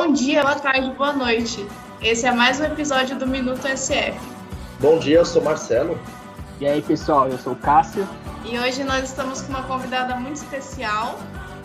[0.00, 1.66] Bom dia, boa tarde, boa noite.
[2.00, 4.16] Esse é mais um episódio do Minuto SF.
[4.78, 5.98] Bom dia, eu sou Marcelo.
[6.60, 8.08] E aí, pessoal, eu sou o Cássio.
[8.44, 11.18] E hoje nós estamos com uma convidada muito especial.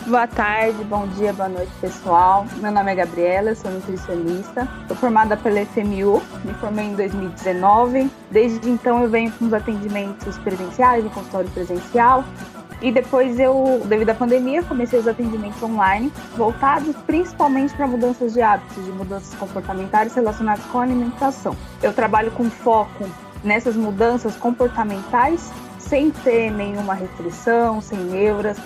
[0.07, 2.47] Boa tarde, bom dia, boa noite, pessoal.
[2.55, 4.68] Meu nome é Gabriela, sou nutricionista.
[4.88, 8.09] Sou formada pela FMU, me formei em 2019.
[8.31, 12.25] Desde então eu venho com os atendimentos presenciais, no consultório presencial.
[12.83, 18.42] E depois eu, devido à pandemia, comecei os atendimentos online, voltados principalmente para mudanças de
[18.42, 21.56] hábitos, de mudanças comportamentais relacionadas com a alimentação.
[21.82, 23.09] Eu trabalho com foco
[23.42, 28.57] nessas mudanças comportamentais, sem ter nenhuma restrição, sem neuras,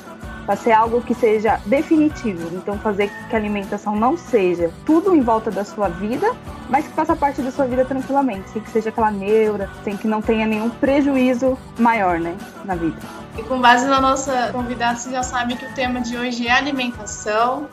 [0.47, 2.55] para ser algo que seja definitivo.
[2.55, 6.31] Então, fazer que a alimentação não seja tudo em volta da sua vida,
[6.69, 10.07] mas que faça parte da sua vida tranquilamente, sem que seja aquela neura, sem que
[10.07, 12.97] não tenha nenhum prejuízo maior, né, na vida.
[13.37, 16.51] E com base na nossa convidada, você já sabe que o tema de hoje é
[16.51, 17.69] alimentação.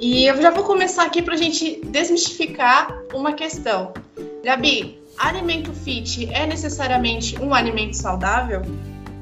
[0.00, 3.92] E eu já vou começar aqui para a gente desmistificar uma questão.
[4.42, 8.62] Gabi, alimento fit é necessariamente um alimento saudável?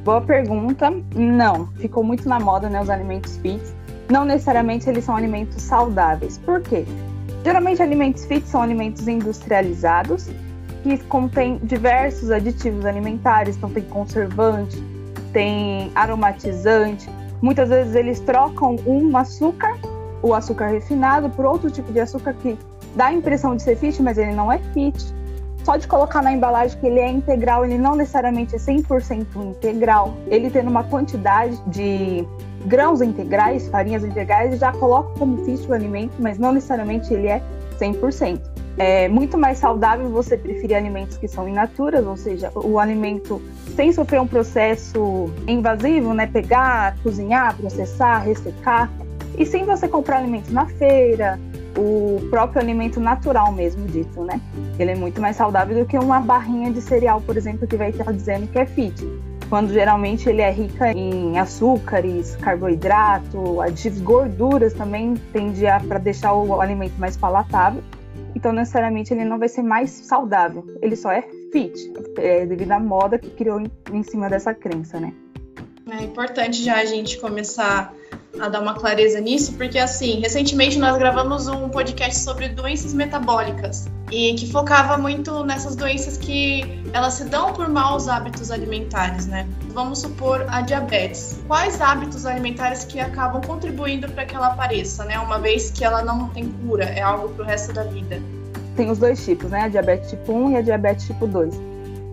[0.05, 0.93] Boa pergunta.
[1.15, 3.63] Não, ficou muito na moda, né, os alimentos fit.
[4.11, 6.39] Não necessariamente eles são alimentos saudáveis.
[6.39, 6.85] Por quê?
[7.45, 10.29] Geralmente alimentos fit são alimentos industrializados
[10.83, 14.83] que contêm diversos aditivos alimentares, então tem conservante,
[15.33, 17.09] tem aromatizante.
[17.41, 19.79] Muitas vezes eles trocam um açúcar
[20.23, 22.57] o açúcar refinado por outro tipo de açúcar que
[22.95, 25.13] dá a impressão de ser fit, mas ele não é fit.
[25.65, 30.15] Só de colocar na embalagem que ele é integral, ele não necessariamente é 100% integral.
[30.27, 32.27] Ele tendo uma quantidade de
[32.67, 37.41] grãos integrais, farinhas integrais, já coloca como fit o alimento, mas não necessariamente ele é
[37.79, 38.41] 100%.
[38.79, 43.41] É muito mais saudável você preferir alimentos que são in natura, ou seja, o alimento
[43.77, 46.27] sem sofrer um processo invasivo, né?
[46.27, 48.91] Pegar, cozinhar, processar, ressecar,
[49.37, 51.39] e sem você comprar alimentos na feira,
[51.77, 54.41] o próprio alimento natural mesmo dito, né?
[54.79, 57.91] Ele é muito mais saudável do que uma barrinha de cereal, por exemplo, que vai
[57.91, 59.03] estar dizendo que é fit.
[59.49, 66.33] Quando geralmente ele é rica em açúcares, carboidrato, aditivos, gorduras também tende a para deixar
[66.33, 67.83] o alimento mais palatável.
[68.35, 70.65] Então, necessariamente, ele não vai ser mais saudável.
[70.81, 71.23] Ele só é
[71.53, 75.13] fit, é, devido à moda que criou em, em cima dessa crença, né?
[75.91, 77.93] É importante já a gente começar
[78.41, 83.89] a dar uma clareza nisso, porque assim, recentemente nós gravamos um podcast sobre doenças metabólicas
[84.11, 89.47] e que focava muito nessas doenças que elas se dão por maus hábitos alimentares, né?
[89.69, 91.41] Vamos supor a diabetes.
[91.47, 95.19] Quais hábitos alimentares que acabam contribuindo para que ela apareça, né?
[95.19, 98.21] Uma vez que ela não tem cura, é algo para o resto da vida.
[98.77, 99.63] Tem os dois tipos, né?
[99.63, 101.55] A diabetes tipo 1 e a diabetes tipo 2.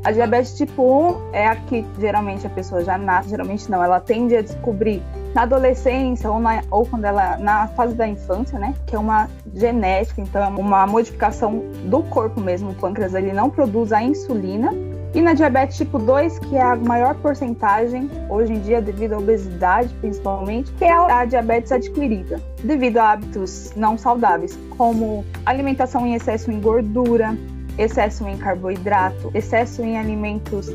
[0.04, 4.00] A diabetes tipo 1 é a que geralmente a pessoa já nasce, geralmente não, ela
[4.00, 5.02] tende a descobrir
[5.34, 8.74] na adolescência ou, na, ou quando ela na fase da infância, né?
[8.86, 12.72] Que é uma genética, então é uma modificação do corpo mesmo.
[12.72, 14.74] O pâncreas ele não produz a insulina.
[15.14, 19.18] E na diabetes tipo 2, que é a maior porcentagem hoje em dia devido à
[19.18, 26.14] obesidade, principalmente, que é a diabetes adquirida, devido a hábitos não saudáveis, como alimentação em
[26.14, 27.36] excesso em gordura,
[27.76, 30.72] excesso em carboidrato, excesso em alimentos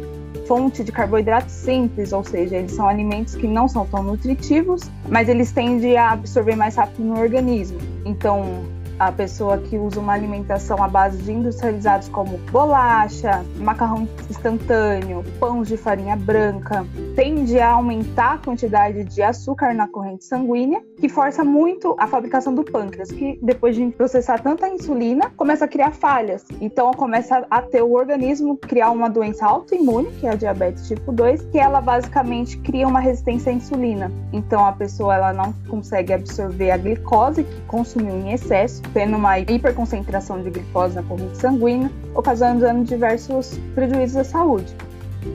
[0.47, 5.28] fonte de carboidrato simples, ou seja, eles são alimentos que não são tão nutritivos, mas
[5.28, 7.78] eles tendem a absorver mais rápido no organismo.
[8.05, 8.65] Então,
[8.99, 15.62] a pessoa que usa uma alimentação à base de industrializados como bolacha, macarrão instantâneo, pão
[15.62, 21.44] de farinha branca, tende a aumentar a quantidade de açúcar na corrente sanguínea, que força
[21.44, 26.44] muito a fabricação do pâncreas, que depois de processar tanta insulina, começa a criar falhas.
[26.60, 31.12] Então começa a ter o organismo criar uma doença autoimune, que é a diabetes tipo
[31.12, 34.10] 2, que ela basicamente cria uma resistência à insulina.
[34.33, 39.39] Então a pessoa ela não consegue absorver a glicose que consumiu em excesso tendo uma
[39.39, 44.74] hiperconcentração de glicose na corrente sanguínea, ocasionando diversos prejuízos à saúde.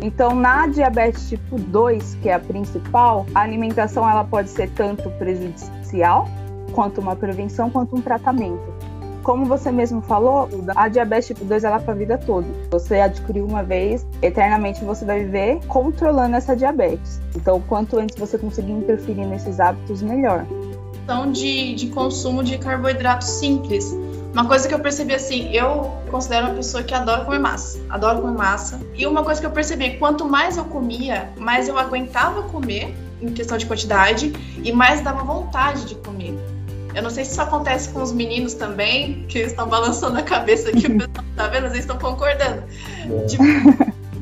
[0.01, 5.09] Então, na diabetes tipo 2, que é a principal, a alimentação ela pode ser tanto
[5.11, 6.27] prejudicial,
[6.73, 8.79] quanto uma prevenção, quanto um tratamento.
[9.23, 12.47] Como você mesmo falou, a diabetes tipo 2 ela é para a vida toda.
[12.71, 17.19] Você adquiriu uma vez, eternamente você vai viver controlando essa diabetes.
[17.35, 20.45] Então, quanto antes você conseguir interferir nesses hábitos, melhor
[21.09, 23.91] questão de, de consumo de carboidratos simples.
[24.33, 28.21] Uma coisa que eu percebi assim, eu considero uma pessoa que adora comer massa, adoro
[28.21, 28.79] comer massa.
[28.95, 33.33] E uma coisa que eu percebi, quanto mais eu comia, mais eu aguentava comer em
[33.33, 34.31] questão de quantidade
[34.63, 36.37] e mais dava vontade de comer.
[36.93, 40.69] Eu não sei se isso acontece com os meninos também, que estão balançando a cabeça
[40.69, 42.63] aqui, o pessoal tá vendo, eles estão concordando.
[43.27, 43.37] De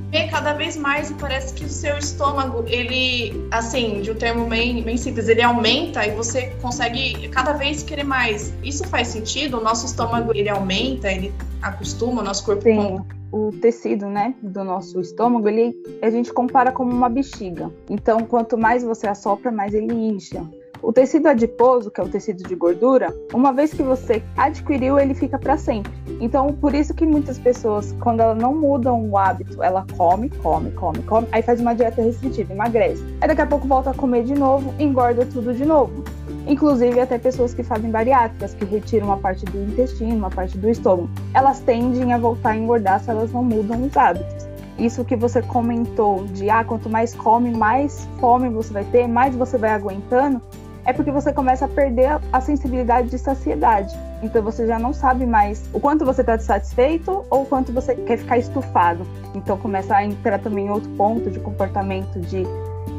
[0.10, 4.46] ver cada vez mais e parece que o seu estômago, ele, assim, de um termo
[4.46, 8.54] bem, bem simples, ele aumenta e você consegue cada vez querer mais.
[8.64, 9.58] Isso faz sentido?
[9.58, 12.64] O nosso estômago, ele aumenta, ele acostuma, o nosso corpo...
[12.64, 12.98] Sim
[13.32, 17.72] o tecido, né, do nosso estômago, ele a gente compara como uma bexiga.
[17.90, 20.46] Então, quanto mais você assopra, mais ele incha.
[20.82, 25.14] O tecido adiposo, que é o tecido de gordura, uma vez que você adquiriu, ele
[25.14, 25.92] fica para sempre.
[26.20, 30.72] Então, por isso que muitas pessoas, quando elas não mudam o hábito, ela come, come,
[30.72, 33.04] come, come, aí faz uma dieta restritiva, emagrece.
[33.22, 36.04] Aí daqui a pouco volta a comer de novo, engorda tudo de novo.
[36.48, 40.70] Inclusive até pessoas que fazem bariátricas, que retiram uma parte do intestino, uma parte do
[40.70, 44.48] estômago, elas tendem a voltar a engordar se elas não mudam os hábitos
[44.80, 49.36] isso que você comentou de ah, quanto mais come, mais fome você vai ter, mais
[49.36, 50.42] você vai aguentando,
[50.88, 53.94] é porque você começa a perder a sensibilidade de saciedade.
[54.24, 57.94] Então você já não sabe mais o quanto você está satisfeito ou o quanto você
[57.94, 59.06] quer ficar estufado.
[59.36, 62.44] Então começa a entrar também outro ponto de comportamento de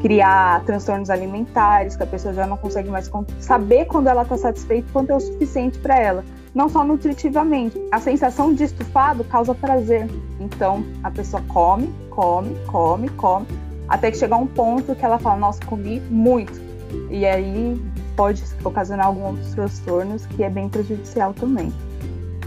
[0.02, 4.87] criar transtornos alimentares, que a pessoa já não consegue mais saber quando ela está satisfeita,
[4.93, 6.25] quanto é o suficiente para ela.
[6.55, 10.06] Não só nutritivamente, a sensação de estufado causa prazer.
[10.38, 13.46] Então a pessoa come, come, come, come,
[13.88, 16.68] até que chegar um ponto que ela fala: Nossa, comi muito
[17.11, 17.81] e aí
[18.17, 21.73] pode ocasionar alguns transtornos que é bem prejudicial também.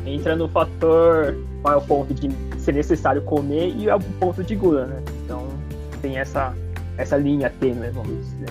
[0.05, 2.29] Entra no fator qual é o ponto de
[2.59, 5.01] ser necessário comer e é o ponto de gula, né?
[5.23, 5.47] Então
[6.01, 6.55] tem essa,
[6.97, 8.49] essa linha tênue, vamos dizer.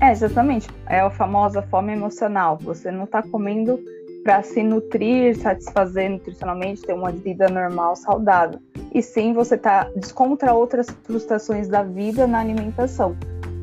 [0.00, 0.68] É, exatamente.
[0.88, 2.58] É a famosa fome emocional.
[2.62, 3.78] Você não está comendo
[4.24, 8.60] para se nutrir, satisfazer nutricionalmente, ter uma vida normal, saudável.
[8.94, 13.16] E sim, você está descontra outras frustrações da vida na alimentação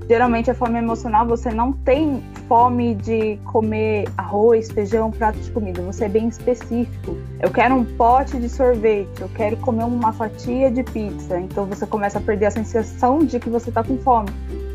[0.09, 5.83] geralmente a fome emocional você não tem fome de comer arroz, feijão, prato de comida.
[5.83, 7.15] Você é bem específico.
[7.39, 11.39] Eu quero um pote de sorvete, eu quero comer uma fatia de pizza.
[11.39, 14.29] Então você começa a perder a sensação de que você está com fome.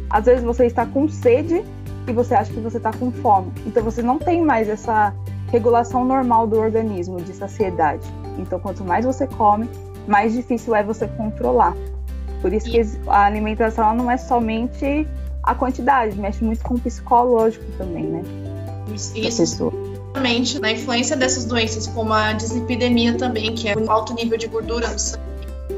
[0.09, 1.65] Às vezes você está com sede
[2.07, 3.51] e você acha que você está com fome.
[3.67, 5.13] Então você não tem mais essa
[5.51, 8.07] regulação normal do organismo de saciedade.
[8.39, 9.69] Então quanto mais você come,
[10.07, 11.75] mais difícil é você controlar.
[12.41, 15.09] Por isso que a alimentação não é somente
[15.45, 18.23] a quantidade, mexe muito com o psicológico também, né?
[18.95, 19.13] Isso.
[19.17, 24.47] Exatamente, na influência dessas doenças, como a dislipidemia também, que é um alto nível de
[24.47, 25.25] gordura no sangue,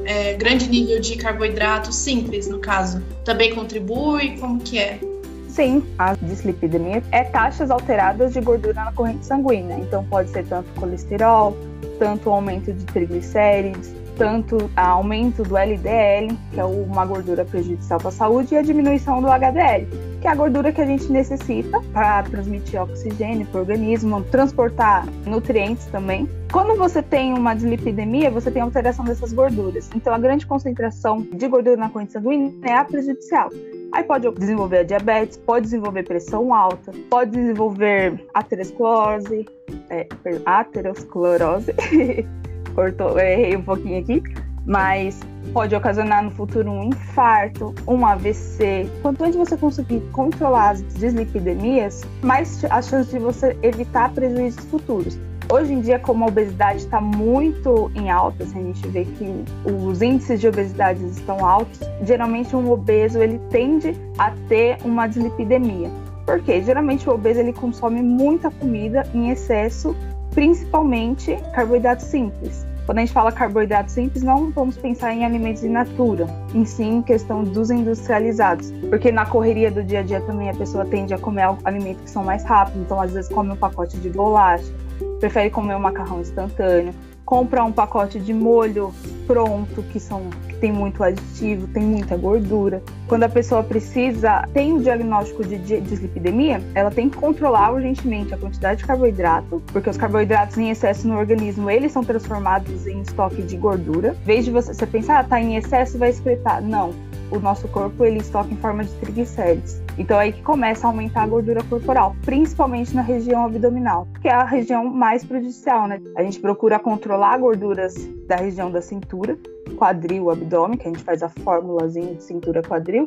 [0.05, 4.37] é, grande nível de carboidrato simples, no caso, também contribui?
[4.39, 5.01] Como que é?
[5.49, 9.79] Sim, a dislipidemia é taxas alteradas de gordura na corrente sanguínea.
[9.79, 11.57] Então pode ser tanto colesterol,
[11.99, 18.09] tanto aumento de triglicérides, tanto a aumento do LDL, que é uma gordura prejudicial para
[18.09, 19.87] a saúde, e a diminuição do HDL,
[20.21, 25.07] que é a gordura que a gente necessita para transmitir oxigênio para o organismo, transportar
[25.27, 26.29] nutrientes também.
[26.51, 29.91] Quando você tem uma dislipidemia, você tem alteração dessas gorduras.
[29.95, 33.51] Então, a grande concentração de gordura na corrente sanguínea é a prejudicial.
[33.93, 39.47] Aí pode desenvolver a diabetes, pode desenvolver pressão alta, pode desenvolver aterosclerose,
[39.91, 40.07] é,
[40.45, 41.75] aterosclerose
[42.77, 44.23] cortou, errei um pouquinho aqui,
[44.67, 45.19] mas
[45.55, 48.87] pode ocasionar no futuro um infarto, um AVC.
[49.01, 55.19] Quanto antes você conseguir controlar as dislipidemias, mais a chance de você evitar prejuízos futuros.
[55.49, 60.03] Hoje em dia, como a obesidade está muito em alta, a gente vê que os
[60.03, 65.89] índices de obesidade estão altos, geralmente um obeso ele tende a ter uma dislipidemia.
[66.27, 66.61] Por quê?
[66.61, 69.95] Geralmente o obeso ele consome muita comida em excesso
[70.37, 72.67] principalmente carboidratos simples.
[72.85, 77.03] Quando a gente fala carboidrato simples, não vamos pensar em alimentos in natura, em sim
[77.03, 78.71] questão dos industrializados.
[78.91, 82.11] Porque na correria do dia a dia também a pessoa tende a comer alimentos que
[82.11, 84.71] são mais rápidos, então às vezes come um pacote de bolacha,
[85.19, 88.93] prefere comer um macarrão instantâneo, compra um pacote de molho
[89.27, 90.23] pronto, que são
[90.57, 92.83] tem muito aditivo, tem muita gordura.
[93.09, 98.37] Quando a pessoa precisa, tem um diagnóstico de dislipidemia, ela tem que controlar urgentemente a
[98.37, 103.43] quantidade de carboidrato, porque os carboidratos em excesso no organismo, eles são transformados em estoque
[103.43, 104.17] de gordura.
[104.23, 106.63] Em vez de você, você pensar, ah, tá em excesso, vai excretar.
[106.63, 106.93] Não,
[107.31, 109.83] o nosso corpo ele estoca em forma de triglicérides.
[109.99, 114.29] Então é aí que começa a aumentar a gordura corporal, principalmente na região abdominal, que
[114.29, 116.01] é a região mais prejudicial, né?
[116.17, 117.95] A gente procura controlar gorduras
[118.27, 119.39] da região da cintura,
[119.77, 123.07] quadril, abdômen, que a gente faz a fórmulazinha de cintura quadril,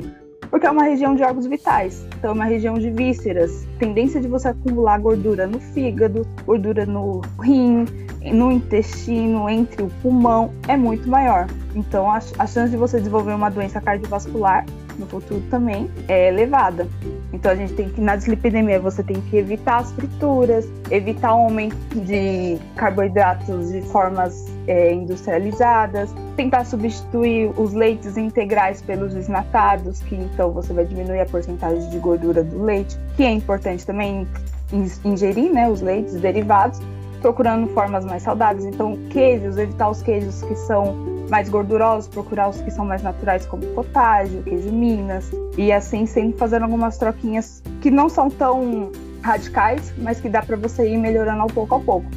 [0.49, 4.27] porque é uma região de órgãos vitais, então é uma região de vísceras, tendência de
[4.27, 7.85] você acumular gordura no fígado, gordura no rim,
[8.21, 11.47] no intestino, entre o pulmão, é muito maior.
[11.75, 14.65] Então a, a chance de você desenvolver uma doença cardiovascular
[14.97, 16.87] no futuro também é elevada.
[17.31, 21.43] Então a gente tem que, na dislipidemia, você tem que evitar as frituras, evitar o
[21.43, 30.15] aumento de carboidratos de formas é, industrializadas, tentar substituir os leites integrais pelos desnatados, que
[30.15, 34.27] então você vai diminuir a porcentagem de gordura do leite, que é importante também
[35.03, 36.79] ingerir né, os leites derivados,
[37.21, 38.65] procurando formas mais saudáveis.
[38.65, 40.95] Então, queijos, evitar os queijos que são
[41.29, 46.37] mais gordurosos, procurar os que são mais naturais, como potágio, queijo Minas, e assim sempre
[46.37, 51.41] fazendo algumas troquinhas que não são tão radicais, mas que dá para você ir melhorando
[51.41, 52.07] ao pouco a pouco.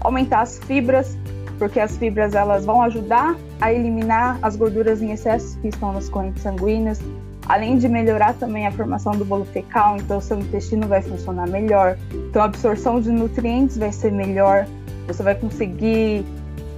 [0.00, 1.16] Aumentar as fibras,
[1.58, 6.08] porque as fibras elas vão ajudar a eliminar as gorduras em excesso que estão nas
[6.08, 7.00] correntes sanguíneas,
[7.52, 11.98] além de melhorar também a formação do bolo fecal, então seu intestino vai funcionar melhor,
[12.10, 14.66] então a absorção de nutrientes vai ser melhor,
[15.06, 16.24] você vai conseguir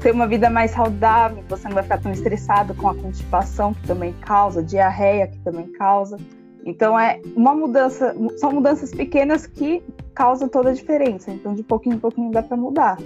[0.00, 3.86] ter uma vida mais saudável, você não vai ficar tão estressado com a constipação que
[3.86, 6.16] também causa, diarreia que também causa.
[6.66, 9.80] Então é uma mudança, são mudanças pequenas que
[10.12, 11.30] causam toda a diferença.
[11.30, 12.98] Então de pouquinho em pouquinho dá para mudar.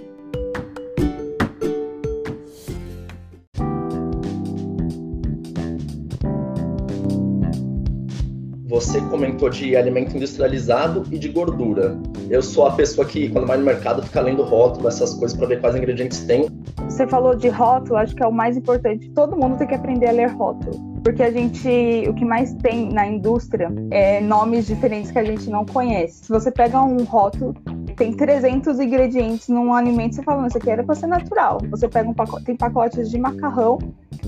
[8.68, 11.98] Você comentou de alimento industrializado e de gordura.
[12.28, 15.46] Eu sou a pessoa que, quando vai no mercado, fica lendo rótulo, essas coisas, para
[15.46, 16.50] ver quais ingredientes tem.
[16.86, 19.08] Você falou de rótulo, acho que é o mais importante.
[19.12, 20.78] Todo mundo tem que aprender a ler rótulo.
[21.02, 25.48] Porque a gente, o que mais tem na indústria é nomes diferentes que a gente
[25.48, 26.26] não conhece.
[26.26, 27.54] Se você pega um rótulo,
[27.96, 31.58] tem 300 ingredientes num alimento, você fala, isso aqui era para ser natural.
[31.70, 33.78] Você pega um pacote, tem pacotes de macarrão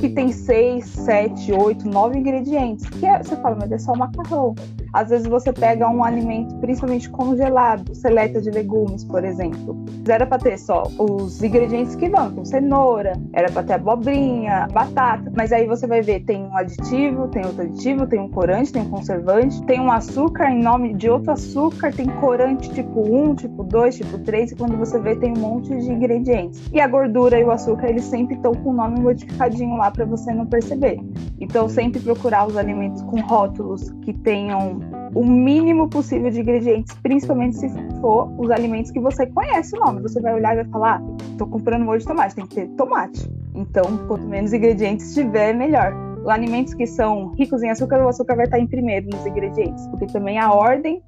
[0.01, 2.89] que tem 6, 7, 8, 9 ingredientes.
[2.89, 4.55] Que é, você fala, mas é só macarrão.
[4.93, 9.85] Às vezes você pega um alimento, principalmente congelado, seleta de legumes, por exemplo.
[10.09, 15.31] Era para ter só os ingredientes que vão, com cenoura, era para ter abobrinha, batata,
[15.37, 18.83] mas aí você vai ver, tem um aditivo, tem outro aditivo, tem um corante, tem
[18.83, 23.63] um conservante, tem um açúcar em nome de outro açúcar, tem corante tipo 1, tipo
[23.63, 26.69] 2, tipo 3, e quando você vê tem um monte de ingredientes.
[26.73, 30.05] E a gordura e o açúcar, eles sempre estão com o nome modificadinho lá para
[30.05, 30.99] você não perceber.
[31.41, 34.81] Então sempre procurar os alimentos com rótulos que tenham
[35.15, 37.69] o mínimo possível de ingredientes, principalmente se
[38.01, 40.03] for os alimentos que você conhece o nome.
[40.03, 42.69] Você vai olhar e vai falar: ah, tô comprando molho de tomate, tem que ter
[42.71, 43.31] tomate.
[43.55, 45.93] Então, quanto menos ingredientes tiver, melhor.
[46.23, 49.87] Os alimentos que são ricos em açúcar, o açúcar vai estar em primeiro nos ingredientes,
[49.89, 51.03] porque também a ordem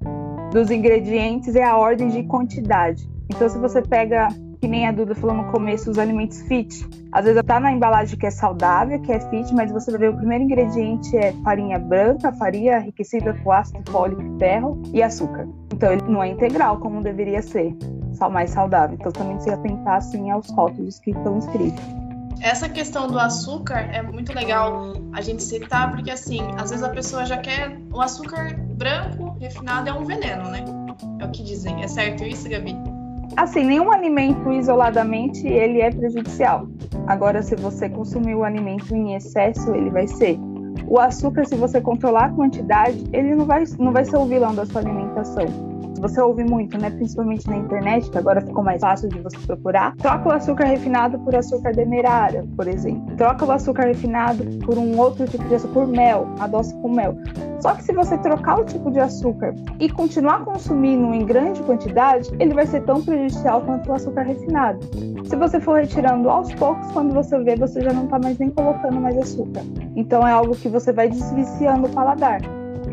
[0.51, 3.09] dos ingredientes é a ordem de quantidade.
[3.29, 4.27] Então, se você pega
[4.63, 6.87] que nem a Duda falou no começo, os alimentos fit.
[7.11, 10.11] Às vezes tá na embalagem que é saudável, que é fit, mas você vai ver
[10.11, 15.49] o primeiro ingrediente é farinha branca, farinha enriquecida com ácido fólico ferro e açúcar.
[15.73, 17.75] Então ele não é integral como deveria ser,
[18.13, 18.95] só mais saudável.
[18.97, 21.83] Então também se atentar assim aos rótulos que estão escritos.
[22.39, 26.89] Essa questão do açúcar é muito legal a gente citar, porque assim, às vezes a
[26.89, 27.77] pessoa já quer.
[27.91, 30.63] O açúcar branco refinado é um veneno, né?
[31.19, 31.83] É o que dizem.
[31.83, 32.92] É certo isso, Gabi?
[33.35, 36.67] Assim, nenhum alimento isoladamente ele é prejudicial.
[37.07, 40.37] Agora, se você consumir o alimento em excesso, ele vai ser.
[40.87, 44.53] O açúcar, se você controlar a quantidade, ele não vai, não vai ser o vilão
[44.53, 45.72] da sua alimentação
[46.03, 46.89] você ouve muito, né?
[46.89, 49.95] Principalmente na internet, que agora ficou mais fácil de você procurar.
[49.95, 53.15] Troca o açúcar refinado por açúcar demerara, por exemplo.
[53.15, 57.15] Troca o açúcar refinado por um outro tipo de açúcar, por mel, adoça com mel.
[57.61, 62.29] Só que se você trocar o tipo de açúcar e continuar consumindo em grande quantidade,
[62.37, 64.85] ele vai ser tão prejudicial quanto o açúcar refinado.
[65.23, 68.49] Se você for retirando aos poucos, quando você vê, você já não está mais nem
[68.49, 69.61] colocando mais açúcar.
[69.95, 72.41] Então é algo que você vai desviciando o paladar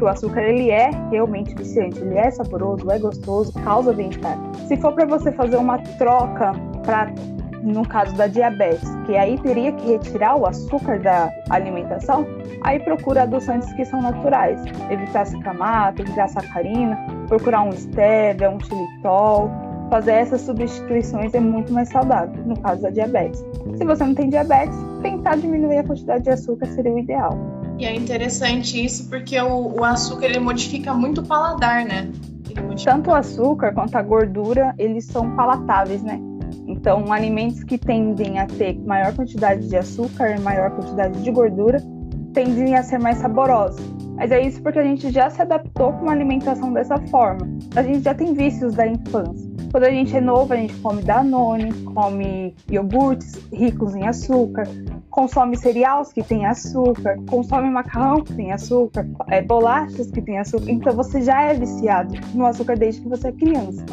[0.00, 4.37] que o açúcar ele é realmente viciante, ele é saboroso, é gostoso, causa bem-estar.
[4.66, 6.52] Se for para você fazer uma troca
[6.85, 7.12] para
[7.62, 12.26] no caso da diabetes, que aí teria que retirar o açúcar da alimentação,
[12.62, 16.97] aí procura adoçantes que são naturais, evitar cicamato, evitar sacarina,
[17.28, 19.50] procurar um stevia, um xilitol,
[19.90, 23.45] fazer essas substituições é muito mais saudável no caso da diabetes.
[23.76, 27.60] Se você não tem diabetes, tentar diminuir a quantidade de açúcar seria o ideal.
[27.81, 32.11] E é interessante isso porque o, o açúcar ele modifica muito o paladar, né?
[32.85, 36.21] Tanto o açúcar quanto a gordura, eles são palatáveis, né?
[36.67, 41.83] Então, alimentos que tendem a ter maior quantidade de açúcar e maior quantidade de gordura
[42.35, 43.81] tendem a ser mais saborosos.
[44.15, 47.49] Mas é isso porque a gente já se adaptou com uma alimentação dessa forma.
[47.75, 49.50] A gente já tem vícios da infância.
[49.71, 54.67] Quando a gente é novo, a gente come Danone, come iogurtes ricos em açúcar,
[55.09, 60.71] consome cereais que tem açúcar, consome macarrão que tem açúcar, é, bolachas que tem açúcar.
[60.71, 63.85] Então você já é viciado no açúcar desde que você é criança.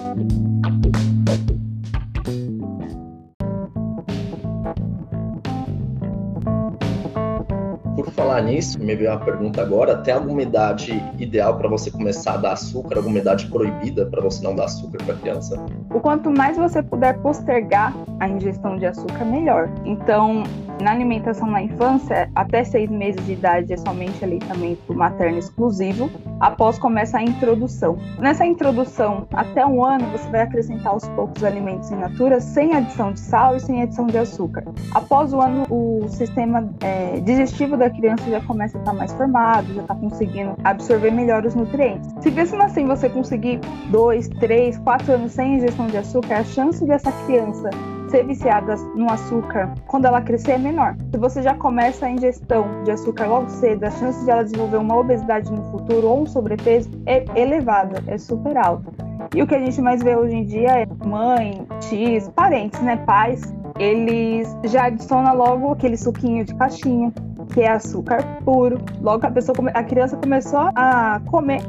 [8.42, 12.52] Nisso, me veio uma pergunta agora: tem alguma idade ideal para você começar a dar
[12.54, 12.98] açúcar?
[12.98, 15.64] Alguma idade proibida para você não dar açúcar para criança?
[15.94, 19.70] O quanto mais você puder postergar a ingestão de açúcar, melhor.
[19.86, 20.44] Então,
[20.82, 26.10] na alimentação na infância, até seis meses de idade é somente aleitamento materno exclusivo.
[26.40, 27.98] Após começa a introdução.
[28.20, 33.12] Nessa introdução, até um ano, você vai acrescentar aos poucos alimentos in natura sem adição
[33.12, 34.64] de sal e sem adição de açúcar.
[34.94, 39.74] Após o ano, o sistema é, digestivo da criança já começa a estar mais formado,
[39.74, 42.14] já está conseguindo absorver melhor os nutrientes.
[42.22, 46.86] Se mesmo assim você conseguir dois, três, quatro anos sem ingestão de açúcar, a chance
[46.86, 47.70] dessa criança
[48.10, 50.96] ser viciada no açúcar quando ela crescer é menor.
[51.12, 54.78] Se você já começa a ingestão de açúcar logo cedo, a chance de ela desenvolver
[54.78, 58.92] uma obesidade no futuro ou um sobrepeso é elevada, é super alta.
[59.36, 62.96] E o que a gente mais vê hoje em dia é mãe, tios, parentes, né,
[62.98, 63.42] pais,
[63.80, 67.12] eles já adicionam logo aquele suquinho de caixinha,
[67.54, 68.80] que é açúcar puro.
[69.02, 71.62] Logo a pessoa, a criança começou a comer,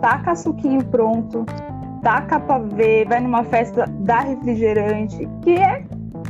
[0.00, 1.44] taca suquinho pronto,
[2.02, 5.84] taca pra ver, vai numa festa, dá refrigerante, que é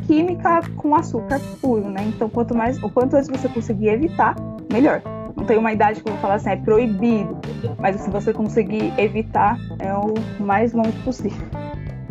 [0.07, 2.03] química com açúcar puro, né?
[2.09, 4.35] Então, quanto mais, o quanto antes você conseguir evitar,
[4.73, 5.03] melhor.
[5.37, 7.39] Não tem uma idade que eu vou falar assim, é proibido,
[7.79, 11.60] mas se você conseguir evitar, é o mais longe possível.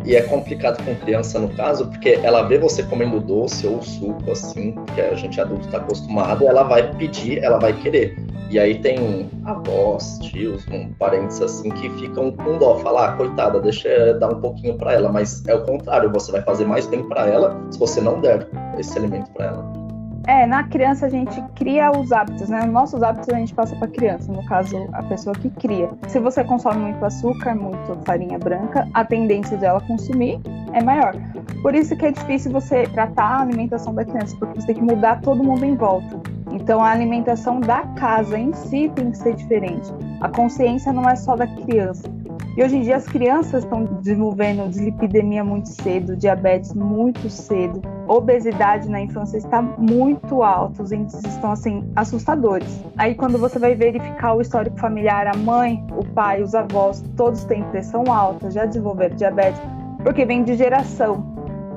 [0.04, 4.30] E é complicado com criança no caso, porque ela vê você comendo doce ou suco,
[4.30, 8.16] assim, que a gente adulto está acostumado, ela vai pedir, ela vai querer.
[8.50, 13.60] E aí tem avós, tios, um, parentes assim que ficam com dó, falar, ah, coitada,
[13.60, 17.06] deixa dar um pouquinho para ela, mas é o contrário, você vai fazer mais bem
[17.08, 19.89] para ela se você não der esse alimento para ela.
[20.26, 22.60] É, na criança a gente cria os hábitos, né?
[22.60, 25.90] Os nossos hábitos a gente passa para criança, no caso, a pessoa que cria.
[26.08, 30.40] Se você consome muito açúcar, muito farinha branca, a tendência dela consumir
[30.72, 31.14] é maior.
[31.62, 34.82] Por isso que é difícil você tratar a alimentação da criança, porque você tem que
[34.82, 36.20] mudar todo mundo em volta.
[36.52, 39.90] Então a alimentação da casa em si tem que ser diferente.
[40.20, 42.19] A consciência não é só da criança.
[42.60, 48.86] E hoje em dia as crianças estão desenvolvendo dislipidemia muito cedo, diabetes muito cedo, obesidade
[48.86, 52.84] na infância está muito alta, os índices estão assim assustadores.
[52.98, 57.44] Aí quando você vai verificar o histórico familiar, a mãe, o pai, os avós, todos
[57.44, 59.58] têm pressão alta, já desenvolveram diabetes,
[60.04, 61.24] porque vem de geração.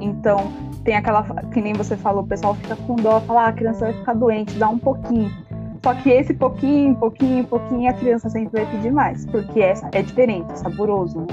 [0.01, 0.51] Então,
[0.83, 3.85] tem aquela que nem você falou, o pessoal fica com dó, fala, ah, a criança
[3.85, 5.31] vai ficar doente, dá um pouquinho.
[5.83, 10.01] Só que esse pouquinho, pouquinho, pouquinho, a criança sempre vai pedir mais, porque é, é
[10.01, 11.19] diferente, é saboroso.
[11.19, 11.27] Né?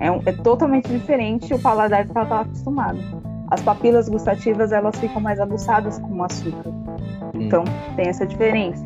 [0.00, 2.98] É, um, é totalmente diferente o paladar que ela está acostumada.
[3.48, 6.72] As papilas gustativas elas ficam mais aguçadas com o açúcar.
[7.34, 7.94] Então hum.
[7.94, 8.84] tem essa diferença.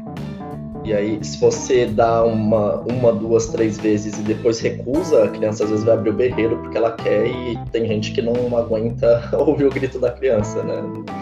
[0.87, 5.65] E aí, se você dá uma, uma, duas, três vezes e depois recusa, a criança
[5.65, 9.29] às vezes vai abrir o berreiro porque ela quer e tem gente que não aguenta
[9.37, 10.77] ouvir o grito da criança, né?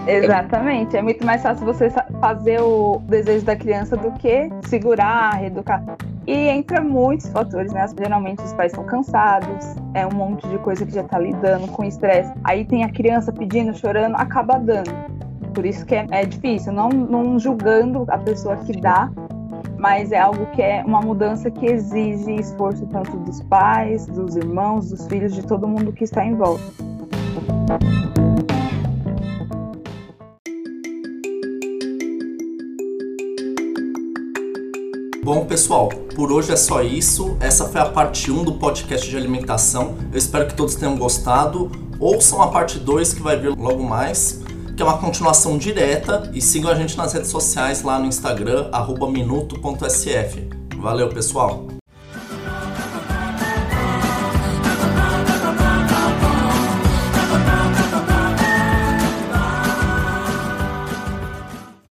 [0.06, 0.98] Exatamente.
[0.98, 5.82] É muito mais fácil você fazer o desejo da criança do que segurar, reeducar.
[6.26, 7.86] E entra muitos fatores, né?
[7.98, 11.84] Geralmente os pais estão cansados, é um monte de coisa que já tá lidando com
[11.84, 12.30] estresse.
[12.44, 14.92] Aí tem a criança pedindo, chorando, acaba dando.
[15.54, 19.08] Por isso que é, é difícil, não, não julgando a pessoa que dá,
[19.84, 24.88] mas é algo que é uma mudança que exige esforço tanto dos pais, dos irmãos,
[24.88, 26.64] dos filhos, de todo mundo que está em volta.
[35.22, 37.36] Bom, pessoal, por hoje é só isso.
[37.38, 39.96] Essa foi a parte 1 do podcast de alimentação.
[40.10, 41.70] Eu espero que todos tenham gostado.
[42.00, 44.43] Ouçam a parte 2 que vai vir logo mais
[44.76, 48.68] que é uma continuação direta, e sigam a gente nas redes sociais lá no Instagram,
[49.10, 50.48] minuto.sf.
[50.76, 51.63] Valeu, pessoal!